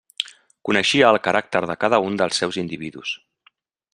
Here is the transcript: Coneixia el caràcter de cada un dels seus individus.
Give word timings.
Coneixia 0.69 1.11
el 1.13 1.17
caràcter 1.27 1.61
de 1.73 1.77
cada 1.85 2.01
un 2.07 2.19
dels 2.21 2.43
seus 2.43 2.59
individus. 2.65 3.13